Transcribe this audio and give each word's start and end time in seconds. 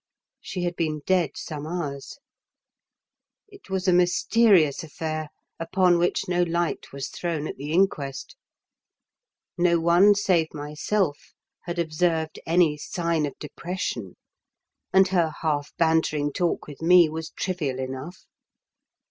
She 0.39 0.63
had 0.63 0.75
been 0.75 1.03
dead 1.05 1.37
some 1.37 1.67
hours. 1.67 2.17
It 3.47 3.69
was 3.69 3.87
a 3.87 3.93
mysterious 3.93 4.83
affair, 4.83 5.29
upon 5.59 5.99
which 5.99 6.27
no 6.27 6.41
light 6.41 6.91
was 6.91 7.09
thrown 7.09 7.45
at 7.47 7.57
the 7.57 7.71
inquest. 7.71 8.35
No 9.59 9.79
one 9.79 10.15
save 10.15 10.51
myself 10.55 11.33
had 11.65 11.77
observed 11.77 12.39
any 12.47 12.77
sign 12.79 13.27
of 13.27 13.37
depression, 13.37 14.15
and 14.91 15.07
her 15.09 15.31
half 15.43 15.71
bantering 15.77 16.33
talk 16.33 16.65
with 16.65 16.81
me 16.81 17.07
was 17.07 17.29
trivial 17.29 17.77
enough. 17.77 18.25